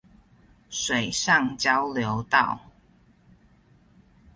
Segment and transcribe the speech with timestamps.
[0.67, 2.59] 水上交流道